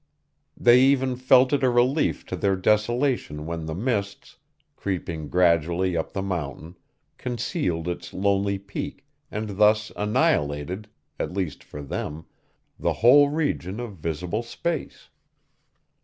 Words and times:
They 0.57 0.81
even 0.81 1.15
felt 1.15 1.53
it 1.53 1.61
a 1.63 1.69
relief 1.69 2.25
to 2.25 2.35
their 2.35 2.55
desolation 2.55 3.45
when 3.45 3.67
the 3.67 3.75
mists, 3.75 4.37
creeping 4.75 5.29
gradually 5.29 5.95
up 5.95 6.11
the 6.13 6.23
mountain, 6.23 6.75
concealed 7.19 7.87
its 7.87 8.11
lonely 8.11 8.57
peak, 8.57 9.05
and 9.29 9.57
thus 9.59 9.91
annihilated, 9.95 10.87
at 11.19 11.33
least 11.33 11.63
for 11.63 11.83
them, 11.83 12.25
the 12.79 12.93
whole 13.05 13.29
region 13.29 13.79
of 13.79 13.97
visible 13.97 14.41
space. 14.41 15.09